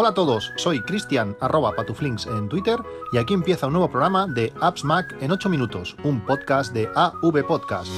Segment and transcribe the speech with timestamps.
[0.00, 2.78] Hola a todos, soy Cristian arroba patuflinks en Twitter
[3.12, 6.88] y aquí empieza un nuevo programa de Apps Mac en 8 minutos, un podcast de
[6.94, 7.90] AV Podcast.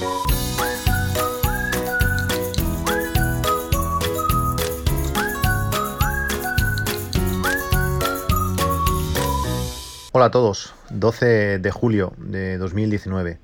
[10.11, 13.37] Hola a todos, 12 de julio de 2019.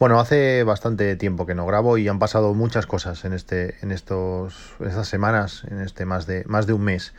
[0.00, 3.92] Bueno, hace bastante tiempo que no grabo y han pasado muchas cosas en este, en
[3.92, 7.14] estos, estas semanas, en este más de más de un mes.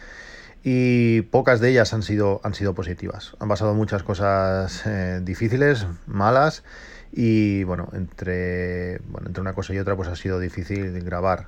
[0.63, 3.35] Y pocas de ellas han sido, han sido positivas.
[3.39, 6.63] Han pasado muchas cosas eh, difíciles, malas,
[7.11, 11.47] y bueno, entre, bueno, entre una cosa y otra, pues ha sido difícil grabar.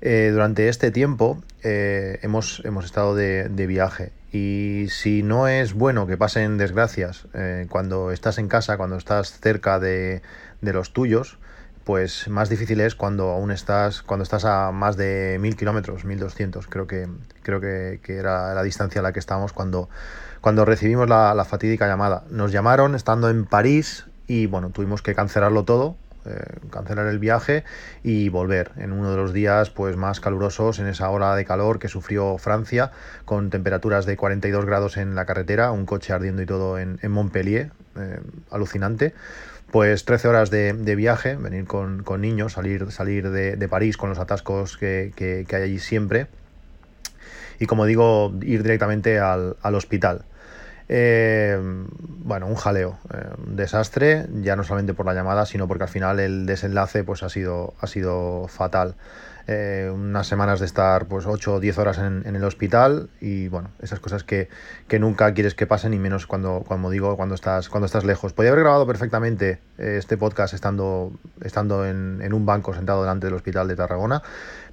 [0.00, 5.72] Eh, durante este tiempo eh, hemos, hemos estado de, de, viaje y si no es
[5.72, 7.26] bueno que pasen desgracias
[7.70, 10.20] cuando estás en casa, cuando estás cerca de,
[10.60, 11.38] de, los tuyos,
[11.84, 16.66] pues más difícil es cuando aún estás, cuando estás a más de mil kilómetros, 1200,
[16.66, 17.08] creo que,
[17.42, 19.88] creo que, que, era la distancia a la que estábamos cuando,
[20.40, 22.24] cuando recibimos la, la fatídica llamada.
[22.30, 27.64] Nos llamaron estando en París y bueno, tuvimos que cancelarlo todo eh, cancelar el viaje
[28.02, 31.78] y volver en uno de los días pues más calurosos en esa hora de calor
[31.78, 32.92] que sufrió Francia
[33.26, 37.12] con temperaturas de 42 grados en la carretera, un coche ardiendo y todo en, en
[37.12, 39.12] Montpellier, eh, alucinante.
[39.74, 44.76] Pues 13 horas de, viaje, venir con, niños, salir, salir de, París con los atascos
[44.76, 46.28] que, hay allí siempre.
[47.58, 50.26] Y como digo, ir directamente al, al hospital.
[50.88, 51.58] Eh,
[51.98, 55.90] bueno, un jaleo, eh, un desastre, ya no solamente por la llamada, sino porque al
[55.90, 58.94] final el desenlace pues, ha, sido, ha sido fatal.
[59.46, 63.48] Eh, unas semanas de estar pues 8 o 10 horas en, en, el hospital y
[63.48, 64.48] bueno, esas cosas que,
[64.88, 68.32] que, nunca quieres que pasen y menos cuando, cuando digo, cuando estás, cuando estás lejos.
[68.32, 73.26] Podría haber grabado perfectamente eh, este podcast estando, estando en, en, un banco sentado delante
[73.26, 74.22] del hospital de Tarragona,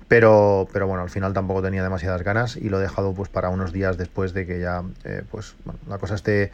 [0.08, 3.50] pero, pero bueno, al final tampoco tenía demasiadas ganas y lo he dejado pues para
[3.50, 6.52] unos días después de que ya eh, pues bueno, la cosa esté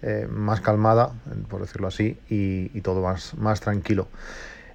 [0.00, 1.12] eh, más calmada,
[1.48, 4.08] por decirlo así, y, y todo más, más tranquilo.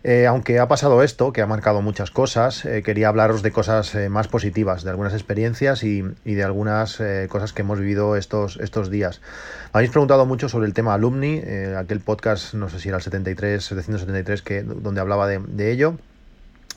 [0.05, 3.95] Eh, aunque ha pasado esto, que ha marcado muchas cosas, eh, quería hablaros de cosas
[3.95, 8.57] eh, más positivas, de algunas experiencias y, y de algunas cosas que hemos vivido estos,
[8.57, 9.21] estos días.
[9.73, 11.41] Me habéis preguntado mucho sobre el tema Alumni,
[11.77, 15.97] aquel podcast, no sé si era el 73, 773, que, donde hablaba de, de ello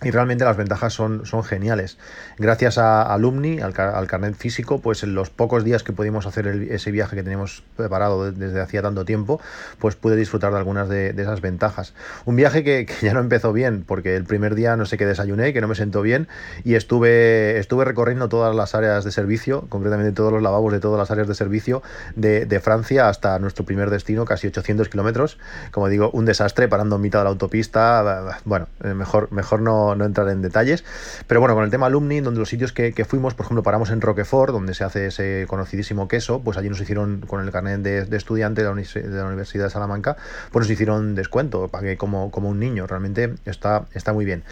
[0.02, 1.96] y realmente las ventajas son, son geniales.
[2.38, 6.90] Gracias a Alumni, al, carnet físico, pues en los pocos días que pudimos hacer ese
[6.90, 9.40] viaje que teníamos preparado desde hacía tanto tiempo,
[9.78, 11.94] pues pude disfrutar de algunas de, esas ventajas.
[12.26, 15.52] Un viaje que, ya no empezó bien, porque el primer día no sé qué desayuné,
[15.52, 16.28] que no me sentó bien,
[16.62, 20.98] y estuve, estuve recorriendo todas las áreas de servicio, concretamente todos los lavabos de todas
[20.98, 21.82] las áreas de servicio
[22.16, 25.38] de, de Francia hasta nuestro primer destino, casi 800 kilómetros.
[25.70, 28.40] Como digo, un desastre, parando en mitad de la autopista.
[28.44, 30.84] Bueno, mejor, mejor no no, entrar en detalles.
[31.26, 34.00] Pero bueno, con el tema alumni, donde los sitios que, fuimos, por ejemplo, paramos en
[34.00, 38.04] Roquefort, donde se hace ese conocidísimo queso, pues allí nos hicieron con el carnet de,
[38.04, 40.16] de estudiante de la, de la, Universidad de Salamanca,
[40.50, 44.42] pues nos hicieron descuento, pagué como, como un niño, realmente está, está muy bien.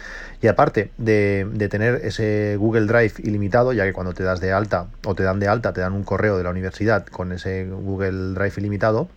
[0.41, 4.87] Y aparte de tener ese Google Drive ilimitado, ya que cuando te das de alta
[5.05, 8.33] o te dan de alta, te dan un correo de la universidad con ese Google
[8.33, 9.09] Drive ilimitado,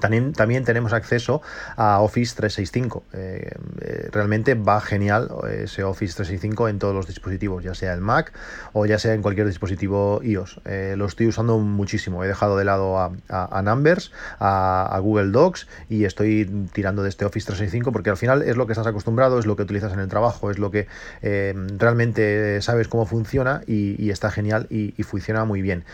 [0.00, 1.42] también, también, tenemos acceso
[1.76, 3.04] a Office 365.
[3.12, 8.00] Eh, eh, realmente va genial ese Office 365 en todos los dispositivos, ya sea el
[8.00, 8.32] Mac
[8.72, 10.60] o ya sea en cualquier dispositivo iOS.
[10.64, 12.24] Eh, lo estoy usando muchísimo.
[12.24, 17.24] He dejado de lado a, a, Numbers, a, Google Docs y estoy tirando de este
[17.24, 20.00] Office 365 porque al final es lo que estás acostumbrado, es lo que utilizas en
[20.00, 20.86] el trabajo, es lo que
[21.22, 25.84] eh, realmente sabes cómo funciona y, y está genial y, y, funciona muy bien.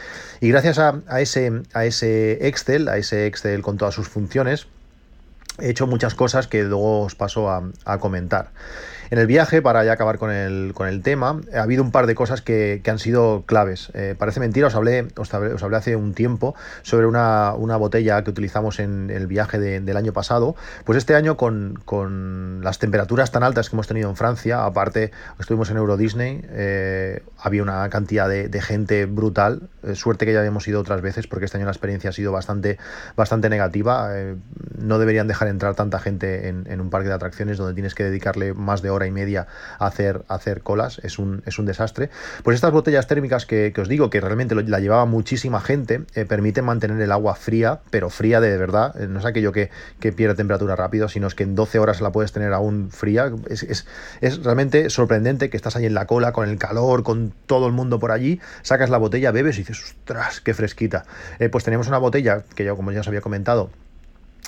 [0.41, 4.67] Y gracias a, ese, a ese Excel, a ese Excel con todas sus funciones,
[5.59, 8.53] he hecho muchas cosas que luego os paso a, a comentar.
[9.13, 12.07] En el viaje, para ya acabar con el, con el tema, ha habido un par
[12.07, 13.91] de cosas que, que han sido claves.
[13.93, 17.77] Eh, parece mentira, os hablé, os hablé, os hablé, hace un tiempo sobre una, una
[17.77, 20.57] botella que utilizamos en el viaje de, del año pasado.
[20.87, 25.11] Pues este año, con, con, las temperaturas tan altas que hemos tenido en Francia, aparte
[25.39, 29.69] estuvimos en Euro Disney, eh, había una cantidad de, de gente brutal.
[29.83, 32.33] Eh, suerte que ya habíamos ido otras veces, porque este año la experiencia ha sido
[32.33, 32.79] bastante,
[33.15, 34.09] bastante negativa.
[34.19, 34.37] Eh,
[34.79, 38.05] no deberían dejar entrar tanta gente en, en un parque de atracciones donde tienes que
[38.05, 39.47] dedicarle más de horas hora y media
[39.79, 42.11] hacer, hacer colas, es un, es un desastre.
[42.43, 46.65] Pues estas botellas térmicas que, os digo, que realmente la llevaba muchísima gente, eh, permiten
[46.65, 50.35] mantener el agua fría, pero fría de verdad, eh, no es aquello que, que, pierde
[50.35, 53.33] temperatura rápido, sino es que en 12 horas la puedes tener aún fría.
[53.49, 53.87] Es, es,
[54.21, 57.73] es realmente sorprendente que estás ahí en la cola, con el calor, con todo el
[57.73, 61.05] mundo por allí, sacas la botella, bebes y dices, ostras, qué fresquita.
[61.39, 63.71] Eh, pues tenemos una botella que yo, como ya os había comentado,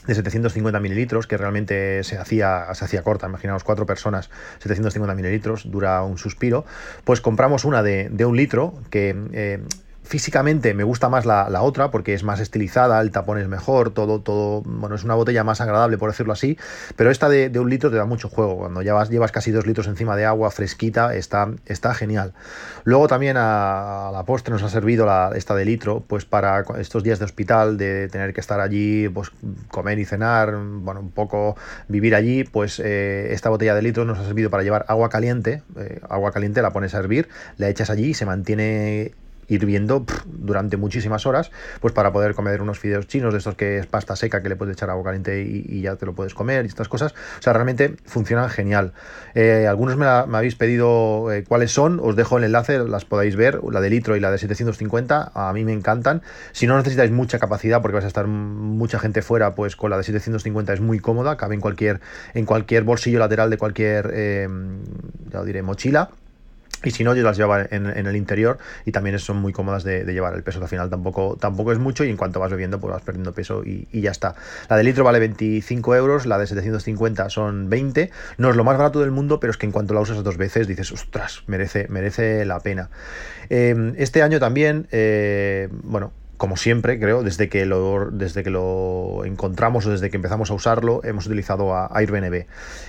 [0.06, 5.70] de 750 mililitros, que realmente se hacía, se hacía corta, imaginaos cuatro personas, 750 mililitros,
[5.70, 6.64] dura un suspiro,
[7.04, 9.16] pues compramos una de, de un litro que...
[9.32, 9.62] Eh,
[10.04, 14.20] físicamente me gusta más la, otra porque es más estilizada, el tapón es mejor, todo,
[14.20, 16.58] todo, bueno, es una botella más agradable por decirlo así,
[16.96, 19.86] pero esta de, un litro te da mucho juego, cuando llevas, llevas casi dos litros
[19.86, 22.34] encima de agua fresquita, está, está genial.
[22.84, 27.02] Luego también a, la postre nos ha servido la, esta de litro, pues para estos
[27.02, 29.30] días de hospital, de tener que estar allí, pues
[29.68, 31.56] comer y cenar, bueno, un poco
[31.88, 35.62] vivir allí, pues eh, esta botella de litro nos ha servido para llevar agua caliente,
[35.78, 39.14] eh, agua caliente la pones a hervir, la echas allí y se mantiene
[39.48, 41.50] hirviendo durante muchísimas horas,
[41.80, 44.56] pues para poder comer unos fideos chinos de estos que es pasta seca que le
[44.56, 47.12] puedes echar agua caliente y, ya te lo puedes comer y estas cosas.
[47.38, 48.92] O sea, realmente funcionan genial.
[49.34, 53.60] Eh, algunos me, habéis pedido eh, cuáles son, os dejo el enlace, las podáis ver,
[53.70, 56.22] la de litro y la de 750, a mí me encantan.
[56.52, 59.96] Si no necesitáis mucha capacidad porque vas a estar mucha gente fuera, pues con la
[59.96, 62.00] de 750 es muy cómoda, cabe en cualquier,
[62.34, 64.48] en cualquier bolsillo lateral de cualquier, eh,
[65.30, 66.10] ya lo diré, mochila.
[66.84, 70.04] Y si no, yo las llevaba en, el interior y también son muy cómodas de,
[70.04, 70.34] llevar.
[70.34, 73.02] El peso al final tampoco, tampoco es mucho y en cuanto vas bebiendo, pues vas
[73.02, 74.34] perdiendo peso y, ya está.
[74.68, 78.10] La de litro vale 25 euros, la de 750 son 20.
[78.38, 80.36] No es lo más barato del mundo, pero es que en cuanto la usas dos
[80.36, 82.90] veces dices, ostras, merece, merece la pena.
[83.48, 89.24] Em, este año también, eh, bueno, como siempre, creo, desde que lo, desde que lo
[89.24, 92.46] encontramos o desde que empezamos a usarlo, hemos utilizado a Airbnb.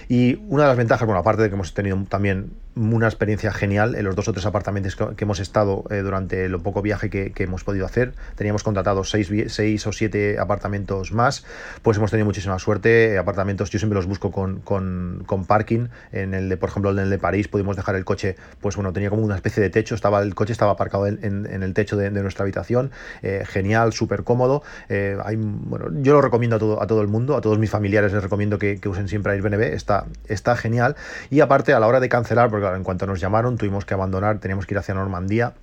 [0.10, 3.96] Y una de las ventajas, bueno, aparte de que hemos tenido también una experiencia genial
[3.96, 7.34] en los dos o tres apartamentos que, hemos estado eh, durante lo poco viaje que,
[7.38, 8.14] hemos podido hacer.
[8.36, 11.46] Teníamos contratado seis, seis, o siete apartamentos más,
[11.82, 13.14] pues hemos tenido muchísima suerte.
[13.14, 15.88] Eh, apartamentos yo siempre los busco con, con, con, parking.
[16.12, 18.92] En el de, por ejemplo, en el de París pudimos dejar el coche, pues bueno,
[18.92, 21.96] tenía como una especie de techo, estaba el coche estaba aparcado en, en, el techo
[21.96, 22.92] de, nuestra habitación.
[23.22, 24.64] Eh, genial, súper cómodo.
[24.90, 28.12] hay, bueno, yo lo recomiendo a todo, a todo el mundo, a todos mis familiares
[28.12, 30.96] les recomiendo que, que usen siempre Airbnb, está, está genial.
[31.30, 34.40] Y aparte, a la hora de cancelar, porque en cuanto nos llamaron tuvimos que abandonar,
[34.40, 35.54] teníamos que ir hacia Normandía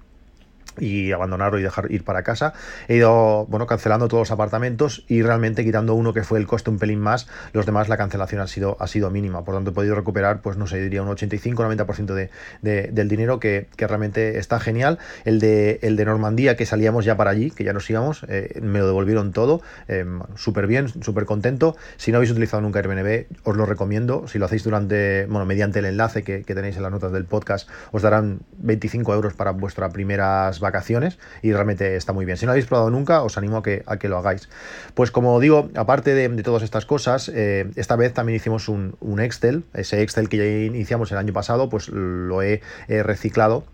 [0.78, 2.52] y abandonarlo y dejar ir para casa.
[2.88, 6.70] He ido, bueno, cancelando todos los apartamentos y realmente quitando uno que fue el coste
[6.70, 9.44] un pelín más, los demás la cancelación ha sido, ha sido mínima.
[9.44, 12.30] Por tanto, he podido recuperar, pues no sé, diría un 85-90% de,
[12.62, 14.98] de, del dinero que, que, realmente está genial.
[15.24, 18.58] El de, el de Normandía, que salíamos ya para allí, que ya nos íbamos, eh,
[18.62, 20.04] me lo devolvieron todo, eh,
[20.36, 21.76] súper bien, súper contento.
[21.96, 24.26] Si no habéis utilizado nunca Airbnb, os lo recomiendo.
[24.28, 27.24] Si lo hacéis durante, bueno, mediante el enlace que, que tenéis en las notas del
[27.24, 32.38] podcast, os darán 25 euros para vuestras primeras vacaciones y realmente está muy bien.
[32.38, 34.48] Si no lo habéis probado nunca, os animo a que, a que lo hagáis.
[34.94, 39.20] Pues como digo, aparte de, todas estas cosas, eh, esta vez también hicimos un, un,
[39.20, 43.64] Excel, ese Excel que ya iniciamos el año pasado, pues lo he reciclado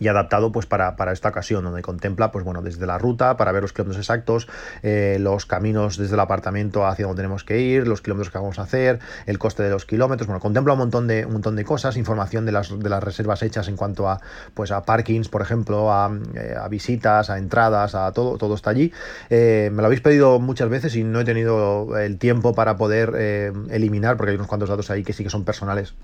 [0.00, 3.62] y adaptado pues para, esta ocasión, donde contempla pues bueno, desde la ruta para ver
[3.62, 4.48] los kilómetros exactos,
[4.82, 8.58] eh, los caminos desde el apartamento hacia donde tenemos que ir, los kilómetros que vamos
[8.58, 11.64] a hacer, el coste de los kilómetros, bueno, contempla un montón de, un montón de
[11.64, 14.20] cosas, información de las, de las reservas hechas en cuanto a
[14.54, 18.92] pues a parkings, por ejemplo, a, eh, visitas, a entradas, a todo, todo está allí.
[19.30, 23.08] Eh, me lo habéis pedido muchas veces y no he tenido el tiempo para poder
[23.70, 25.94] eliminar, porque hay unos cuantos datos ahí que sí que son personales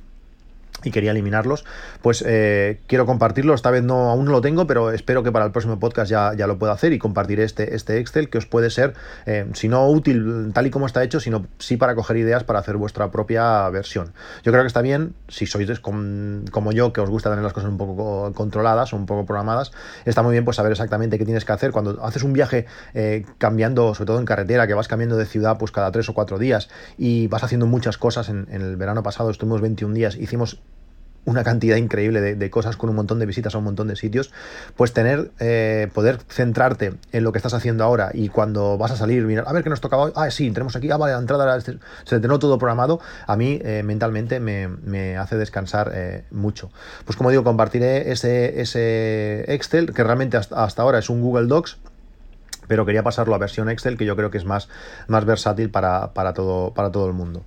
[0.84, 1.64] y quería eliminarlos,
[2.02, 3.54] pues eh, quiero compartirlo.
[3.54, 6.32] Esta vez no, aún no lo tengo, pero espero que para el próximo podcast ya,
[6.34, 8.94] ya lo pueda hacer y compartir este, este Excel que os puede ser,
[9.26, 12.58] eh, si no útil tal y como está hecho, sino sí para coger ideas para
[12.58, 14.12] hacer vuestra propia versión.
[14.42, 17.70] Yo creo que está bien, si sois como yo, que os gusta tener las cosas
[17.70, 19.72] un poco controladas o un poco programadas,
[20.04, 21.72] está muy bien pues saber exactamente qué tienes que hacer.
[21.72, 25.58] Cuando haces un viaje eh, cambiando, sobre todo en carretera, que vas cambiando de ciudad
[25.58, 29.30] pues cada tres o cuatro días y vas haciendo muchas cosas, en el verano pasado
[29.30, 30.60] estuvimos 21 días, hicimos
[31.24, 34.32] una cantidad increíble de, cosas con un montón de visitas a un montón de sitios,
[34.76, 38.96] pues tener, eh, poder centrarte en lo que estás haciendo ahora y cuando vas a
[38.96, 41.56] salir, mirar, a ver qué nos tocaba ah, sí, tenemos aquí, ah, vale, la entrada,
[41.56, 46.70] este, se tenó todo programado, a mí eh, mentalmente me, hace descansar eh, mucho.
[47.04, 51.46] Pues como digo, compartiré ese, ese Excel, que realmente hasta, hasta ahora es un Google
[51.46, 51.78] Docs,
[52.66, 54.68] pero quería pasarlo a versión Excel, que yo creo que es más,
[55.06, 57.44] más versátil para, para, todo, para todo el mundo.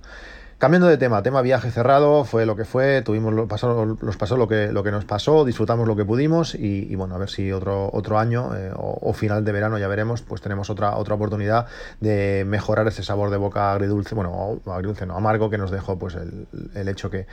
[0.58, 4.36] Cambiando de tema, tema viaje cerrado, fue lo que fue, tuvimos lo, pasó, nos pasó
[4.36, 7.52] lo que, lo que nos pasó, disfrutamos lo que pudimos y, bueno, a ver si
[7.52, 11.66] otro, otro año eh, o, final de verano ya veremos, pues tenemos otra, otra oportunidad
[12.00, 16.16] de mejorar ese sabor de boca agridulce, bueno, agridulce no, amargo que nos dejó pues
[16.16, 17.28] el, el hecho que,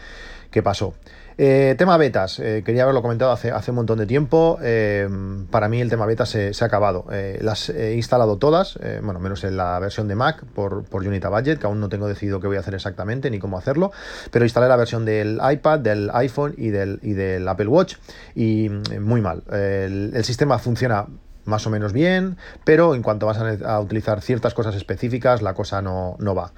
[0.56, 0.94] que pasó.
[1.38, 4.58] Eh, tema betas, eh, quería haberlo comentado hace, hace un montón de tiempo.
[4.62, 5.06] Eh,
[5.52, 7.08] para mí el tema beta se, ha acabado.
[7.42, 11.60] las he instalado todas, bueno, menos en la versión de Mac por, por Unita Budget,
[11.60, 13.92] que aún no tengo decidido qué voy a hacer exactamente ni cómo hacerlo.
[14.32, 17.96] Pero instalé la versión del iPad, del iPhone y del, y del Apple Watch
[18.34, 18.70] y
[19.02, 19.44] muy mal.
[19.52, 21.08] El, sistema funciona
[21.44, 25.82] más o menos bien, pero en cuanto vas a, utilizar ciertas cosas específicas, la cosa
[25.82, 26.54] no, no va.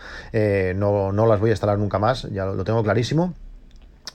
[0.76, 3.34] no, no las voy a instalar nunca más, ya lo tengo clarísimo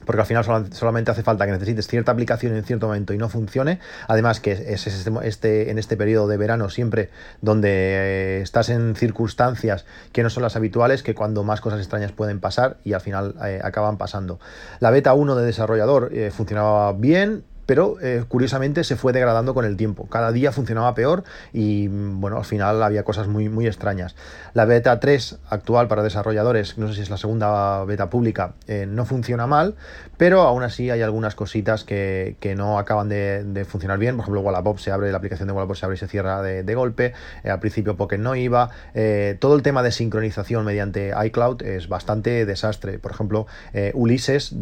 [0.04, 3.28] porque al final solamente hace falta que necesites cierta aplicación en cierto momento y no
[3.28, 3.78] funcione.
[4.09, 8.94] Además que es este, este, en este periodo de verano siempre donde eh, estás en
[8.97, 13.00] circunstancias que no son las habituales, que cuando más cosas extrañas pueden pasar y al
[13.00, 14.40] final eh, acaban pasando.
[14.80, 19.64] La beta 1 de desarrollador eh, funcionaba bien, pero eh, curiosamente se fue degradando con
[19.64, 20.07] el tiempo.
[20.09, 24.16] Cada día funcionaba peor y bueno, al final había cosas muy, muy extrañas.
[24.54, 28.87] La beta 3 actual para desarrolladores, no sé si es la segunda beta pública, eh,
[28.88, 29.75] no funciona mal,
[30.16, 34.16] pero aún así hay algunas cositas que, no acaban de, funcionar bien.
[34.16, 36.75] Por ejemplo, Wallapop se abre, la aplicación de Wallapop se abre y se cierra de,
[36.75, 37.14] golpe.
[37.45, 38.71] Eh, al principio Pocket no iba.
[39.38, 42.99] todo el tema de sincronización mediante iCloud es bastante desastre.
[42.99, 43.47] Por ejemplo,
[43.95, 44.54] Ulises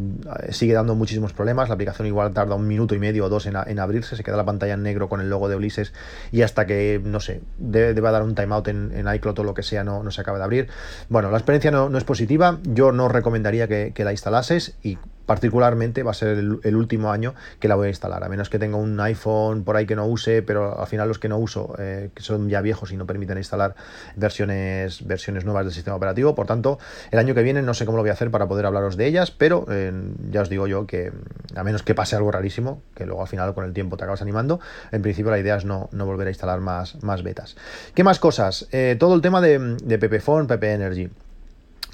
[0.50, 1.68] sigue dando muchísimos problemas.
[1.68, 4.44] La aplicación igual tarda un minuto y medio o dos en, abrirse, se queda la
[4.44, 5.92] pantalla en negro con el logo de Ulises
[6.32, 9.62] y hasta que, no sé, debe, dar un timeout en, en iCloud o lo que
[9.62, 10.68] sea, no, no se acaba de abrir.
[11.08, 14.98] Bueno, la experiencia no, es positiva, yo no recomendaría que, que la instalases y
[15.30, 18.58] particularmente va a ser el, último año que la voy a instalar, a menos que
[18.58, 21.72] tenga un iPhone por ahí que no use, pero al final los que no uso,
[21.78, 23.76] eh, que son ya viejos y no permiten instalar
[24.16, 26.80] versiones, versiones nuevas del sistema operativo, por tanto,
[27.12, 29.06] el año que viene no sé cómo lo voy a hacer para poder hablaros de
[29.06, 29.92] ellas, pero eh,
[30.32, 31.12] ya os digo yo que
[31.54, 34.22] a menos que pase algo rarísimo, que luego al final con el tiempo te acabas
[34.22, 34.58] animando,
[34.90, 37.54] en principio la idea es no, volver a instalar más, más betas.
[37.94, 38.66] ¿Qué más cosas?
[38.72, 41.08] Eh, todo el tema de, de PPFone, PP Energy.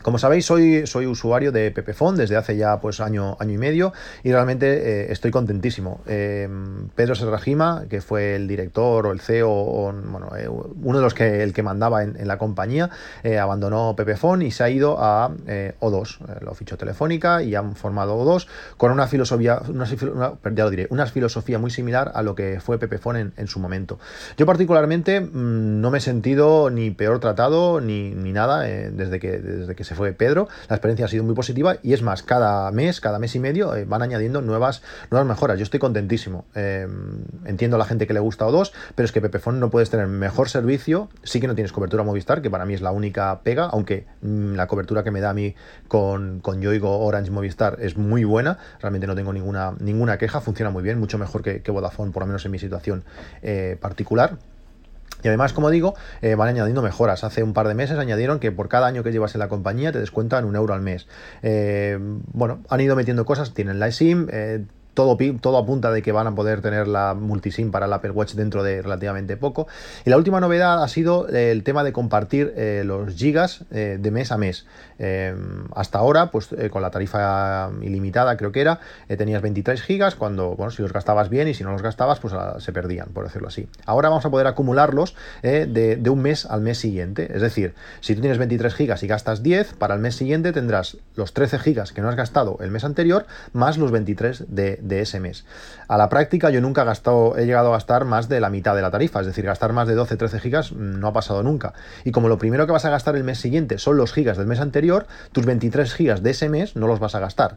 [0.06, 3.92] Como sabéis, soy, soy usuario de Pepefon desde hace ya pues año, año y medio
[4.22, 6.00] y realmente eh, estoy contentísimo.
[6.06, 6.48] Eh,
[6.94, 11.42] Pedro Serrajima, que fue el director o el CEO, bueno, eh, uno de los que
[11.42, 12.88] el que mandaba en, la compañía,
[13.40, 15.28] abandonó Pepefon y se ha ido a
[15.80, 18.46] O2, lo fichó Telefónica y han formado O2
[18.76, 22.78] con una filosofía, una, ya lo diré, una filosofía muy similar a lo que fue
[22.78, 23.98] Pepefon en, en su momento.
[24.36, 29.38] Yo particularmente mm, no me he sentido ni peor tratado ni, ni nada desde, que,
[29.38, 32.70] desde que se fue Pedro, la experiencia ha sido muy positiva y es más, cada
[32.70, 35.58] mes, cada mes y medio eh, van añadiendo nuevas, nuevas mejoras.
[35.58, 36.44] Yo estoy contentísimo.
[36.54, 36.86] Eh,
[37.44, 39.90] entiendo a la gente que le gusta o dos, pero es que Pepefone no puedes
[39.90, 43.40] tener mejor servicio, sí que no tienes cobertura Movistar, que para mí es la única
[43.42, 45.54] pega, aunque mm, la cobertura que me da a mí
[45.88, 50.70] con, con Yoigo Orange Movistar es muy buena, realmente no tengo ninguna, ninguna queja, funciona
[50.70, 53.04] muy bien, mucho mejor que, que Vodafone, por lo menos en mi situación
[53.42, 54.38] eh, particular.
[55.26, 57.24] Y además, como digo, eh, van añadiendo mejoras.
[57.24, 59.90] Hace un par de meses añadieron que por cada año que llevas en la compañía
[59.90, 61.08] te descuentan un euro al mes.
[61.42, 61.98] Eh,
[62.32, 64.64] bueno, han ido metiendo cosas, tienen la SIM, eh,
[64.96, 68.32] todo, todo apunta de que van a poder tener la multisim para el Apple Watch
[68.32, 69.68] dentro de relativamente poco.
[70.04, 72.52] Y la última novedad ha sido el tema de compartir
[72.84, 74.66] los gigas de mes a mes.
[75.74, 80.70] hasta ahora, pues con la tarifa ilimitada creo que era, tenías 23 gigas cuando, bueno,
[80.70, 83.48] si los gastabas bien y si no los gastabas, pues ah, se perdían, por decirlo
[83.48, 83.68] así.
[83.84, 87.30] Ahora vamos a poder acumularlos de, de, un mes al mes siguiente.
[87.34, 90.96] Es decir, si tú tienes 23 gigas y gastas 10, para el mes siguiente tendrás
[91.14, 95.00] los 13 gigas que no has gastado el mes anterior, más los 23 de, de
[95.00, 95.44] ese mes.
[95.88, 98.74] A la práctica yo nunca he, gastado, he llegado a gastar más de la mitad
[98.74, 101.74] de la tarifa, es decir, gastar más de 12-13 gigas no ha pasado nunca.
[102.04, 104.46] Y como lo primero que vas a gastar el mes siguiente son los gigas del
[104.46, 107.56] mes anterior, tus 23 gigas de ese mes no los vas a gastar.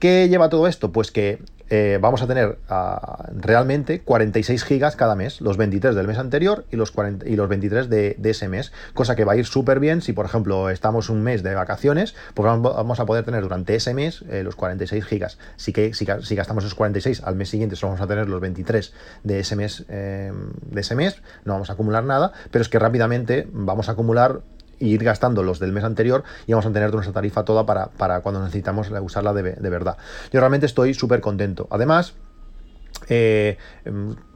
[0.00, 0.92] ¿Qué lleva todo esto?
[0.92, 6.08] Pues que eh, vamos a tener ah, realmente 46 gigas cada mes, los 23 del
[6.08, 9.36] mes anterior y los, 40, y los 23 de, ese mes, cosa que va a
[9.36, 13.26] ir súper bien si, por ejemplo, estamos un mes de vacaciones, pues vamos a poder
[13.26, 15.36] tener durante ese mes eh, los 46 gigas.
[15.56, 18.94] Si, que, si, gastamos esos 46 al mes siguiente, solo vamos a tener los 23
[19.22, 22.78] de ese mes, eh, de ese mes, no vamos a acumular nada, pero es que
[22.78, 24.40] rápidamente vamos a acumular
[24.80, 28.20] ir gastando los del mes anterior y vamos a tener nuestra tarifa toda para, para
[28.20, 29.96] cuando necesitamos usarla de, de verdad.
[30.32, 31.68] Yo realmente estoy súper contento.
[31.70, 32.14] Además,
[33.08, 33.58] eh,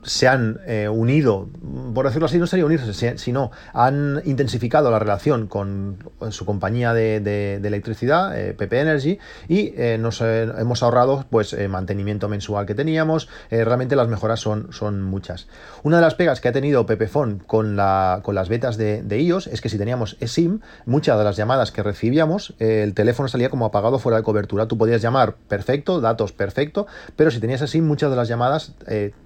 [0.04, 1.48] se han eh, unido,
[1.94, 5.98] por decirlo así, no sería unirse, sino han intensificado la relación con
[6.30, 9.18] su compañía de, electricidad, eh, PP Energy,
[9.48, 13.28] y eh, nos hemos ahorrado pues mantenimiento mensual que teníamos.
[13.50, 15.48] realmente las mejoras son, son muchas.
[15.82, 19.24] Una de las pegas que ha tenido Pepefon con, la, con las betas de, de
[19.24, 23.64] es que si teníamos eSIM, muchas de las llamadas que recibíamos, el teléfono salía como
[23.64, 24.66] apagado fuera de cobertura.
[24.66, 28.74] Tú podías llamar perfecto, datos perfecto, pero si tenías eSIM, muchas de las llamadas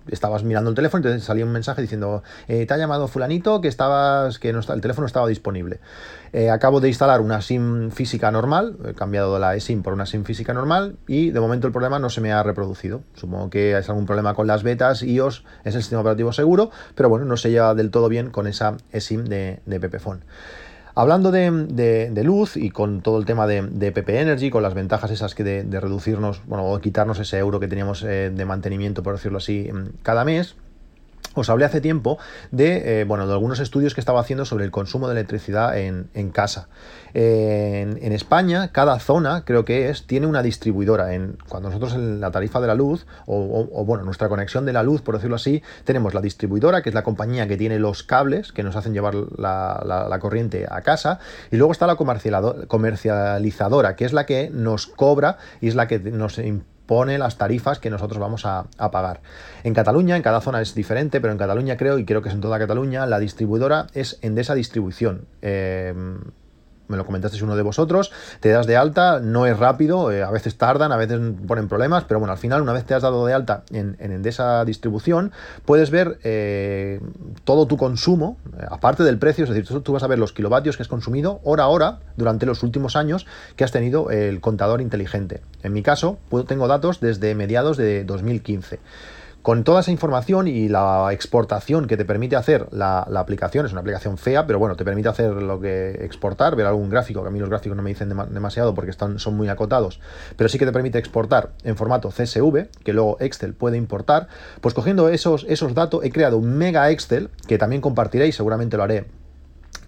[0.09, 3.61] estabas mirando el teléfono y te salía un mensaje diciendo, eh, te ha llamado fulanito
[3.61, 5.81] que estabas, que no está, el teléfono estaba disponible.
[6.33, 10.25] Eh, acabo de instalar una SIM física normal, he cambiado la eSIM por una SIM
[10.25, 13.03] física normal y de momento el problema no se me ha reproducido.
[13.15, 17.09] Supongo que es algún problema con las betas, iOS es el sistema operativo seguro, pero
[17.09, 20.21] bueno, no se lleva del todo bien con esa eSIM de, de Pepephone.
[20.99, 25.37] Hablando de, luz y con todo el tema de, PP Energy, con las ventajas esas
[25.37, 29.39] que de, reducirnos, bueno, o quitarnos ese euro que teníamos eh, de mantenimiento, por decirlo
[29.39, 29.71] así,
[30.03, 30.57] cada mes,
[31.35, 32.19] os hablé hace tiempo
[32.51, 36.31] de, eh, bueno, de algunos estudios que estaba haciendo sobre el consumo de electricidad en,
[36.31, 36.69] casa.
[37.15, 41.15] en, España, cada zona, creo que es, tiene una distribuidora.
[41.15, 44.83] En, cuando nosotros en la tarifa de la luz, o, bueno, nuestra conexión de la
[44.83, 48.53] luz, por decirlo así, tenemos la distribuidora, que es la compañía que tiene los cables
[48.53, 51.21] que nos hacen llevar la, corriente a casa,
[51.51, 55.99] y luego está la comercializadora, que es la que nos cobra y es la que
[55.99, 56.39] nos
[56.89, 59.21] pone las tarifas que nosotros vamos a, pagar.
[59.63, 62.35] En Cataluña, en cada zona es diferente, pero en Cataluña creo, y creo que es
[62.35, 65.27] en toda Cataluña, la distribuidora es Endesa Distribución.
[65.43, 65.95] Eh,
[66.89, 70.31] me lo comentaste uno de vosotros, te das de alta, no es rápido, eh, a
[70.31, 73.25] veces tardan, a veces ponen problemas, pero bueno, al final una vez te has dado
[73.27, 75.33] de alta en, en Endesa Distribución,
[75.65, 77.01] puedes ver eh,
[77.45, 80.77] todo tu consumo, eh, aparte del precio, es decir, tú, vas a ver los kilovatios
[80.77, 83.27] que has consumido hora a hora durante los últimos años
[83.57, 85.43] que has tenido el contador inteligente.
[85.63, 88.81] En mi caso, tengo datos desde mediados de 2015.
[89.49, 93.81] Con toda esa información y la exportación que te permite hacer la, aplicación, es una
[93.81, 97.31] aplicación fea, pero bueno, te permite hacer lo que exportar, ver algún gráfico, que a
[97.31, 100.01] mí los gráficos no me dicen demasiado porque están, son muy acotados,
[100.37, 104.29] pero sí que te permite exportar en formato CSV, que luego Excel puede importar.
[104.61, 108.77] Pues cogiendo esos, esos datos, he creado un mega Excel, que también compartiré y seguramente
[108.77, 109.07] lo haré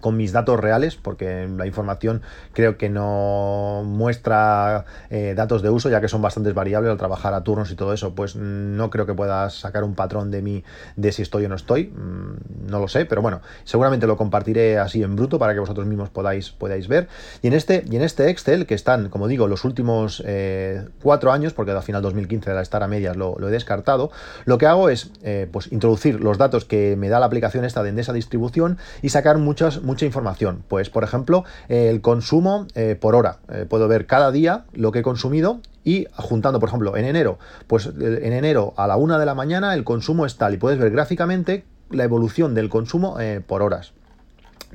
[0.01, 2.21] con mis datos reales, porque la información
[2.53, 7.33] creo que no muestra eh, datos de uso, ya que son bastantes variables al trabajar
[7.33, 10.63] a turnos y todo eso, pues no creo que puedas sacar un patrón de mí
[10.95, 14.79] de si estoy o no estoy, mm, no lo sé, pero bueno, seguramente lo compartiré
[14.79, 17.07] así en bruto para que vosotros mismos podáis, podáis ver.
[17.41, 21.31] Y en, este, y en este Excel, que están, como digo, los últimos eh, cuatro
[21.31, 24.11] años, porque al final 2015 de la estar a medias lo, he descartado,
[24.45, 27.83] lo que hago es eh, pues introducir los datos que me da la aplicación esta
[27.83, 30.63] de Endesa Distribución y sacar muchas mucha información.
[30.69, 33.39] Pues, por ejemplo, el consumo eh, por hora.
[33.51, 37.39] Eh, puedo ver cada día lo que he consumido y juntando, por ejemplo, en enero,
[37.67, 40.79] pues en enero a la una de la mañana el consumo es tal y puedes
[40.79, 43.91] ver gráficamente la evolución del consumo eh, por horas.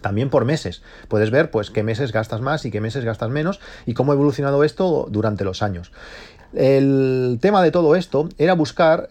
[0.03, 0.83] También por meses.
[1.09, 4.17] Puedes ver pues qué meses gastas más y qué meses gastas menos y cómo ha
[4.17, 5.93] evolucionado esto durante los años.
[6.53, 9.09] El tema de todo esto era buscar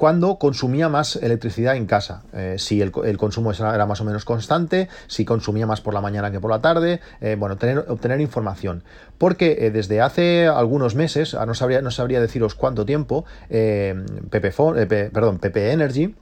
[0.00, 2.22] cuando consumía más electricidad en casa.
[2.32, 6.30] Eh, si el, consumo era más o menos constante, si consumía más por la mañana
[6.30, 8.82] que por la tarde, eh, bueno, tener, obtener información.
[9.18, 15.10] Porque eh, desde hace algunos meses, ah, no sabría, no sabría deciros cuánto tiempo, PP,
[15.12, 16.14] perdón, Energy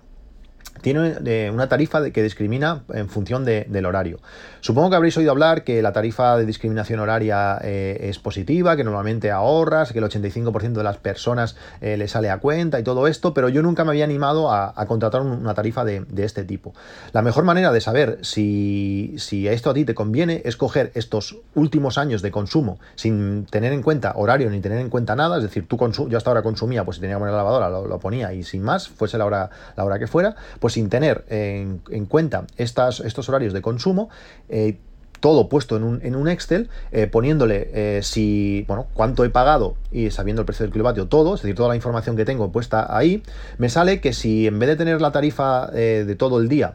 [0.80, 4.18] tiene eh, una tarifa que discrimina en función del horario.
[4.60, 8.84] Supongo que habréis oído hablar que la tarifa de discriminación horaria eh, es positiva, que
[8.84, 13.06] normalmente ahorras, que el 85% de las personas eh, le sale a cuenta y todo
[13.06, 16.74] esto, pero yo nunca me había animado a, contratar una tarifa de, este tipo.
[17.12, 19.16] La mejor manera de saber si,
[19.48, 23.82] esto a ti te conviene es coger estos últimos años de consumo sin tener en
[23.82, 26.96] cuenta horario ni tener en cuenta nada, es decir, tú yo hasta ahora consumía, pues
[26.96, 30.06] si tenía que lavadora lo, ponía y sin más, fuese la hora, la hora que
[30.06, 34.08] fuera, pues sin tener en, cuenta estas, estos horarios de consumo,
[34.48, 34.78] eh,
[35.20, 39.74] todo puesto en un, en un Excel, eh, poniéndole eh, si, bueno, cuánto he pagado
[39.90, 42.96] y sabiendo el precio del kilovatio, todo, es decir, toda la información que tengo puesta
[42.96, 43.22] ahí,
[43.58, 46.74] me sale que si en vez de tener la tarifa de todo el día,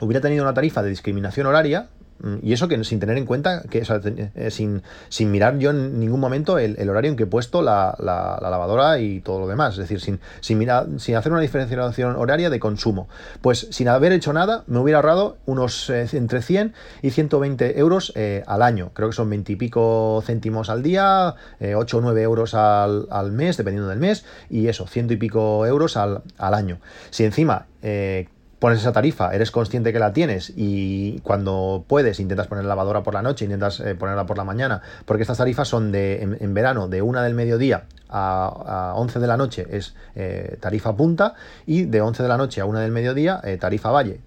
[0.00, 1.88] hubiera tenido una tarifa de discriminación horaria,
[2.42, 3.82] y eso que sin tener en cuenta, que
[4.34, 7.94] eh, sin, sin, mirar yo en ningún momento el, horario en que he puesto la,
[7.98, 9.74] lavadora y todo lo demás.
[9.74, 13.08] Es decir, sin, sin, mirar, sin hacer una diferenciación horaria de consumo.
[13.40, 18.12] Pues sin haber hecho nada, me hubiera ahorrado unos eh, entre 100 y 120 euros
[18.16, 18.90] eh, al año.
[18.92, 23.32] Creo que son 20 y pico céntimos al día, 8 o 9 euros al, al,
[23.32, 26.80] mes, dependiendo del mes, y eso, ciento y pico euros al, al año.
[27.10, 27.66] Si encima
[28.60, 33.02] pones esa tarifa, eres consciente que la tienes y cuando puedes intentas poner la lavadora
[33.02, 36.54] por la noche, intentas eh, ponerla por la mañana, porque estas tarifas son de en,
[36.54, 41.34] verano de una del mediodía a, 11 de la noche es eh, tarifa punta
[41.66, 44.20] y de 11 de la noche a una del mediodía eh, tarifa valle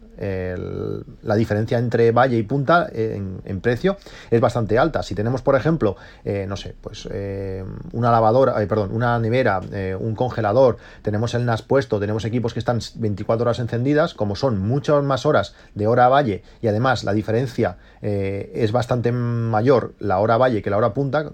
[1.23, 3.97] la diferencia entre valle y punta en, precio
[4.29, 5.03] es bastante alta.
[5.03, 9.61] Si tenemos, por ejemplo, eh, no sé, pues eh, una lavadora, eh, perdón, una nevera,
[9.99, 14.59] un congelador, tenemos el NAS puesto, tenemos equipos que están 24 horas encendidas, como son
[14.59, 20.37] muchas más horas de hora valle y además la diferencia es bastante mayor la hora
[20.37, 21.29] valle que la hora punta,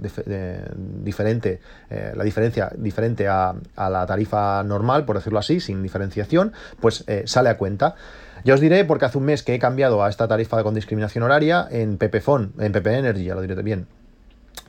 [0.76, 7.50] diferente, la diferencia diferente a, la tarifa normal, por decirlo así, sin diferenciación, pues sale
[7.50, 7.96] a cuenta.
[8.44, 11.24] Ya os diré, porque hace un mes que he cambiado a esta tarifa con discriminación
[11.24, 13.88] horaria en PPFON, en PP Energy, ya lo diré bien.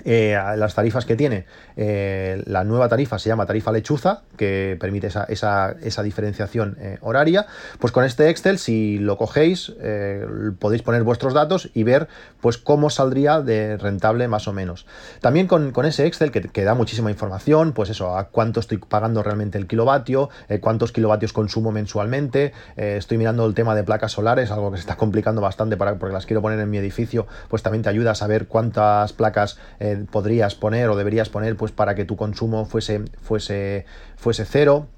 [0.05, 1.45] Eh, las tarifas que tiene.
[1.77, 7.47] Eh, la nueva tarifa se llama tarifa lechuza, que permite esa, esa, diferenciación eh, horaria.
[7.79, 9.73] Pues con este Excel, si lo cogéis,
[10.59, 12.09] podéis poner vuestros datos y ver
[12.41, 14.87] pues cómo saldría de rentable más o menos.
[15.21, 19.59] También con, ese Excel, que, da muchísima información, pues eso, a cuánto estoy pagando realmente
[19.59, 22.53] el kilovatio, cuántos kilovatios consumo mensualmente.
[22.77, 26.13] estoy mirando el tema de placas solares, algo que se está complicando bastante para, porque
[26.13, 29.59] las quiero poner en mi edificio, pues también te ayuda a saber cuántas placas
[30.11, 33.85] podrías poner o deberías poner pues para que tu consumo fuese, fuese,
[34.17, 34.89] fuese cero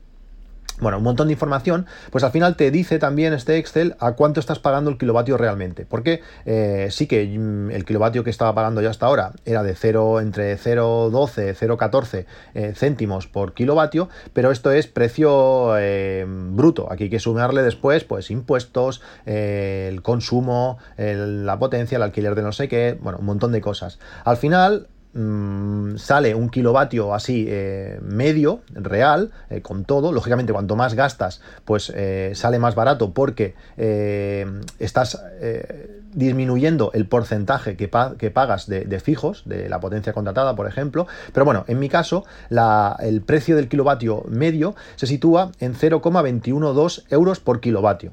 [0.81, 4.41] bueno, un montón de información, pues al final te dice también este Excel a cuánto
[4.41, 5.87] estás pagando el kilovatio realmente.
[5.87, 9.75] Porque eh, sí que mm, el kilovatio que estaba pagando ya hasta ahora era de
[9.75, 16.91] 0, entre 0,12, 0,14 eh, céntimos por kilovatio, pero esto es precio eh, bruto.
[16.91, 22.53] Aquí hay que sumarle después, pues impuestos, el consumo, la potencia, el alquiler de no
[22.53, 23.99] sé qué, bueno, un montón de cosas.
[24.25, 30.11] Al final, Mm, sale un kilovatio así eh, medio, real, eh, con todo.
[30.11, 33.55] Lógicamente, cuanto más gastas, pues eh, sale más barato porque
[34.79, 35.23] estás
[36.15, 41.07] disminuyendo el porcentaje que, pagas de, fijos, de la potencia contratada, por ejemplo.
[41.33, 42.25] Pero bueno, en mi caso,
[43.01, 48.13] el precio del kilovatio medio se sitúa en 0,212 euros por kilovatio.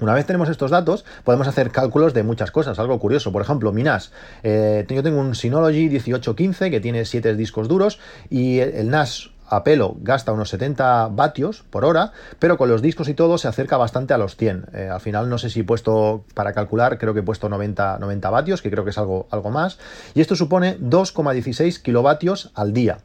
[0.00, 3.32] Una vez tenemos estos datos, podemos hacer cálculos de muchas cosas, algo curioso.
[3.32, 4.12] Por ejemplo, mi NAS.
[4.42, 9.64] Eh, yo tengo un Synology 1815 que tiene 7 discos duros y el NAS a
[9.64, 13.76] pelo gasta unos 70 vatios por hora, pero con los discos y todo se acerca
[13.76, 14.66] bastante a los 100.
[14.74, 17.98] Eh, al final no sé si he puesto para calcular, creo que he puesto 90,
[17.98, 19.78] 90 vatios, que creo que es algo, algo más.
[20.14, 22.98] Y esto supone 2,16 kilovatios al día.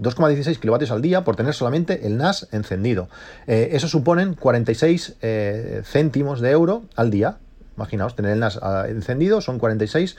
[0.00, 3.08] 2,16 kilovatios al día por tener solamente el NAS encendido.
[3.46, 7.38] Eh, eso suponen 46 eh, céntimos de euro al día.
[7.76, 10.16] Imaginaos, tener el NAS ah, encendido son 46,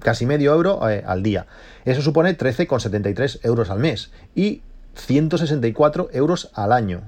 [0.00, 1.46] casi medio euro eh, al día.
[1.84, 4.62] Eso supone 13,73 euros al mes y
[4.94, 7.02] 164 euros al año.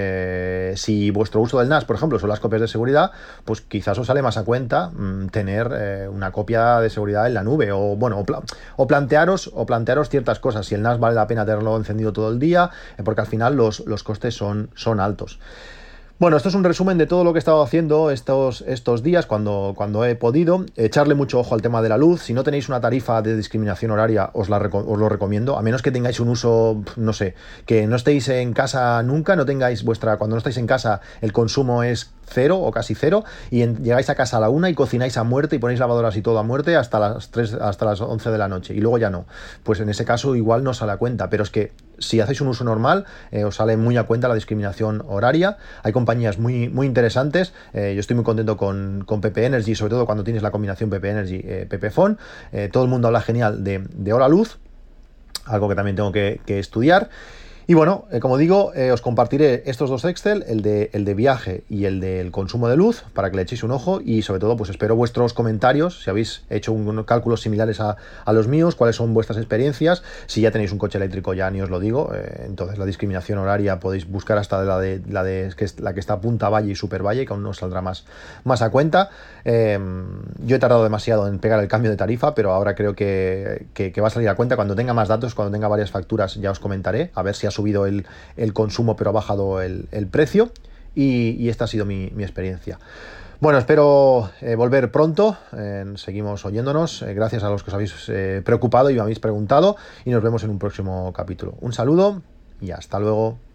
[0.00, 3.10] Eh, si vuestro uso del NAS, por ejemplo, son las copias de seguridad,
[3.44, 7.34] pues quizás os sale más a cuenta mm, tener eh, una copia de seguridad en
[7.34, 8.24] la nube o bueno,
[8.76, 10.66] o, plantearos o plantearos ciertas cosas.
[10.66, 13.56] Si el NAS vale la pena tenerlo encendido todo el día, eh, porque al final
[13.56, 15.40] los, los costes son, son altos.
[16.20, 19.26] Bueno, esto es un resumen de todo lo que he estado haciendo estos, estos días
[19.26, 20.66] cuando, cuando he podido.
[20.74, 22.22] Echarle mucho ojo al tema de la luz.
[22.22, 25.56] Si no tenéis una tarifa de discriminación horaria, os, la, os lo recomiendo.
[25.56, 29.46] A menos que tengáis un uso, no sé, que no estéis en casa nunca, no
[29.46, 30.16] tengáis vuestra.
[30.16, 34.14] Cuando no estáis en casa, el consumo es cero o casi cero y llegáis a
[34.14, 36.76] casa a la una y cocináis a muerte y ponéis lavadoras y todo a muerte
[36.76, 39.26] hasta las 3, hasta las 11 de la noche y luego ya no.
[39.62, 42.48] Pues en ese caso igual no sale a cuenta, pero es que si hacéis un
[42.48, 45.58] uso normal eh, os sale muy a cuenta la discriminación horaria.
[45.82, 49.90] Hay compañías muy, muy interesantes, eh, yo estoy muy contento con, con PP Energy, sobre
[49.90, 52.18] todo cuando tienes la combinación PP Energy, eh, PP Phone.
[52.72, 54.58] todo el mundo habla genial de, de Hora Luz,
[55.44, 57.08] algo que también tengo que, que estudiar.
[57.70, 61.12] Y bueno, eh, como digo, eh, os compartiré estos dos Excel, el de, el de
[61.12, 64.00] viaje y el del consumo de luz, para que le echéis un ojo.
[64.02, 67.98] Y sobre todo pues espero vuestros comentarios, si habéis hecho unos cálculos similares a,
[68.32, 71.68] los míos, cuáles son vuestras experiencias, si ya tenéis un coche eléctrico ya ni os
[71.68, 75.66] lo digo, eh, entonces la discriminación horaria podéis buscar hasta la de la de que
[75.66, 78.06] es la que está punta valle y super valle, que aún nos saldrá más,
[78.44, 79.10] más a cuenta.
[79.44, 84.06] yo he tardado demasiado en pegar el cambio de tarifa, pero ahora creo que, va
[84.06, 84.56] a salir a cuenta.
[84.56, 87.57] Cuando tenga más datos, cuando tenga varias facturas ya os comentaré, a ver si ha
[87.58, 88.04] subido el,
[88.52, 90.52] consumo pero ha bajado el, precio
[90.94, 92.78] y, esta ha sido mi, experiencia.
[93.40, 95.36] Bueno, espero eh, volver pronto.
[95.96, 97.02] seguimos oyéndonos.
[97.02, 99.76] Eh, gracias a los que os habéis eh, preocupado y me habéis preguntado.
[100.04, 101.54] Y nos vemos en un próximo capítulo.
[101.60, 102.22] Un saludo
[102.60, 103.47] y hasta luego.